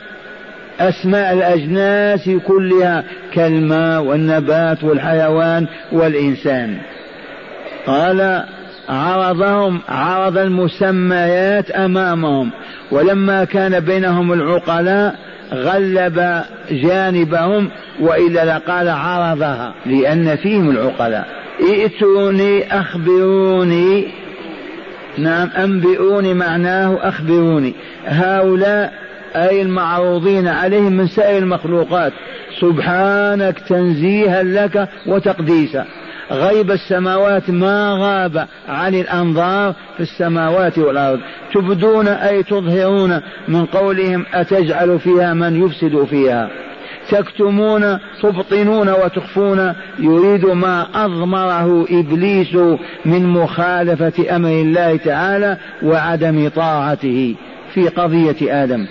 [0.79, 3.03] أسماء الأجناس كلها
[3.33, 6.77] كالماء والنبات والحيوان والإنسان.
[7.85, 8.43] قال
[8.89, 12.51] عرضهم عرض المسميات أمامهم.
[12.91, 15.15] ولما كان بينهم العقلاء
[15.53, 17.69] غلب جانبهم
[17.99, 21.27] وإلا لقال عرضها لأن فيهم العقلاء.
[21.61, 24.07] ائتوني أخبروني.
[25.17, 27.73] نعم أنبئوني معناه أخبروني.
[28.05, 28.93] هؤلاء
[29.35, 32.13] أي المعروضين عليهم من سائر المخلوقات.
[32.59, 35.85] سبحانك تنزيها لك وتقديسا
[36.33, 41.19] غيب السماوات ما غاب عن الأنظار في السماوات والأرض.
[41.53, 46.49] تبدون أي تظهرون من قولهم أتجعل فيها من يفسد فيها.
[47.09, 49.73] تكتمون تبطنون وتخفون.
[49.99, 52.55] يريد ما أضمره إبليس
[53.05, 57.35] من مخالفة أمر الله تعالى وعدم طاعته
[57.73, 58.87] في قضية آدم.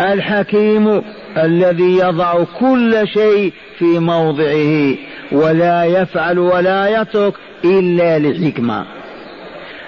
[0.00, 1.02] الحكيم
[1.36, 5.09] الذي يضع كل شيء في موضعه.
[5.32, 8.84] ولا يفعل ولا يترك إلا لحكمة.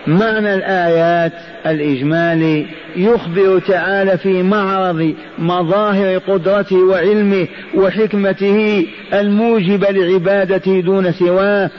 [0.07, 1.33] معنى الآيات
[1.67, 2.67] الإجمالي
[2.97, 11.71] يخبر تعالى في معرض مظاهر قدرته وعلمه وحكمته الموجبة لعبادته دون سواه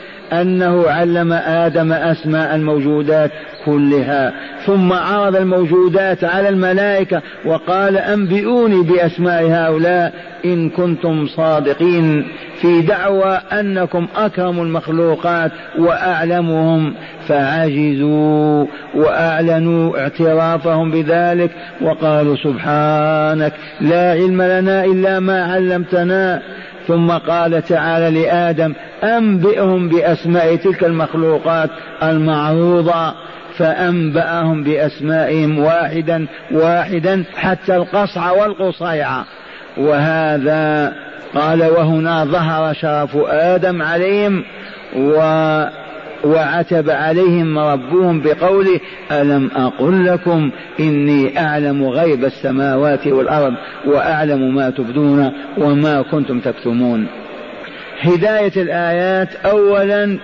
[0.41, 3.31] أنه علم آدم أسماء الموجودات
[3.65, 4.33] كلها
[4.65, 10.13] ثم عرض الموجودات على الملائكة وقال أنبئوني بأسماء هؤلاء
[10.45, 12.27] إن كنتم صادقين
[12.61, 16.93] في دعوى أنكم أكرم المخلوقات وأعلمهم
[17.27, 18.65] فعجزوا
[18.95, 26.41] وأعلنوا اعترافهم بذلك وقالوا سبحانك لا علم لنا إلا ما علمتنا.
[26.87, 28.73] ثم قال تعالى لآدم
[29.03, 31.69] أنبئهم بأسماء تلك المخلوقات
[32.03, 33.13] المعروضة
[33.57, 39.25] فأنبأهم بأسمائهم واحدا واحدا حتى القصع والقصيعة
[39.77, 40.93] وهذا
[41.35, 44.43] قال وهنا ظهر شرف آدم عليهم
[44.95, 45.19] و
[46.23, 48.79] وعتب عليهم ربهم بقوله
[49.11, 53.53] ألم أقل لكم إني أعلم غيب السماوات والأرض
[53.85, 57.07] وأعلم ما تبدون وما كنتم تكتمون.
[58.01, 60.19] هداية الآيات أولا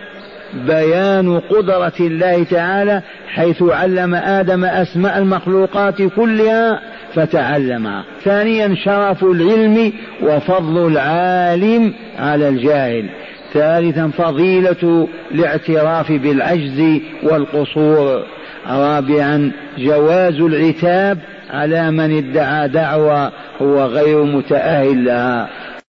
[0.67, 6.79] بيان قدرة الله تعالى حيث علم آدم أسماء المخلوقات كلها
[7.13, 9.93] فتعلمها ثانيا شرف العلم
[10.23, 13.09] وفضل العالم على الجاهل.
[13.53, 18.23] ثالثا فضيلة الاعتراف بالعجز والقصور.
[18.67, 21.17] رابعا جواز العتاب
[21.49, 23.31] على من ادعى دعوى
[23.61, 25.49] هو غير متأهل لها.